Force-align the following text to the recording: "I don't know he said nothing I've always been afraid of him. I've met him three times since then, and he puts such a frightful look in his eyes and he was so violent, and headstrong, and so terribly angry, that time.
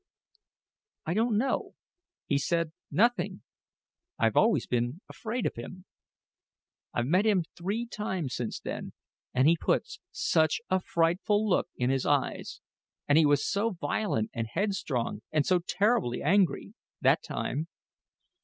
"I 1.05 1.13
don't 1.13 1.37
know 1.37 1.75
he 2.25 2.39
said 2.39 2.71
nothing 2.89 3.43
I've 4.17 4.35
always 4.35 4.65
been 4.65 5.01
afraid 5.07 5.45
of 5.45 5.53
him. 5.53 5.85
I've 6.91 7.05
met 7.05 7.23
him 7.27 7.43
three 7.55 7.85
times 7.85 8.33
since 8.33 8.59
then, 8.59 8.93
and 9.31 9.47
he 9.47 9.55
puts 9.57 9.99
such 10.09 10.59
a 10.71 10.79
frightful 10.79 11.47
look 11.47 11.67
in 11.75 11.91
his 11.91 12.07
eyes 12.07 12.61
and 13.07 13.15
he 13.15 13.27
was 13.27 13.47
so 13.47 13.73
violent, 13.79 14.31
and 14.33 14.47
headstrong, 14.51 15.21
and 15.31 15.45
so 15.45 15.59
terribly 15.59 16.23
angry, 16.23 16.73
that 17.01 17.21
time. 17.21 17.67